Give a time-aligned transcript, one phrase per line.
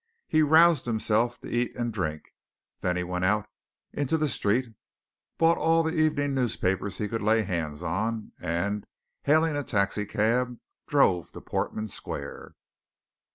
[0.27, 2.33] He roused himself to eat and drink;
[2.79, 3.45] then he went out
[3.93, 4.73] into the street,
[5.37, 8.87] bought all the evening newspapers he could lay hands on, and,
[9.21, 12.55] hailing a taxi cab, drove to Portman Square.